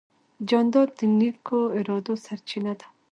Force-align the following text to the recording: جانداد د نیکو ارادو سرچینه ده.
جانداد 0.49 0.89
د 0.99 1.01
نیکو 1.19 1.59
ارادو 1.77 2.13
سرچینه 2.25 2.73
ده. 2.79 2.87